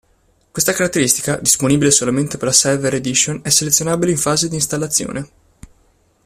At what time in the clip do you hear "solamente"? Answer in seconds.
1.91-2.37